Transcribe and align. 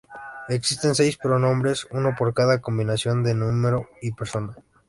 Existen 0.49 0.95
seis 0.95 1.15
pronombres, 1.15 1.85
uno 1.91 2.15
para 2.17 2.31
cada 2.31 2.59
combinación 2.59 3.21
de 3.23 3.35
número 3.35 3.87
y 4.01 4.11
persona. 4.13 4.55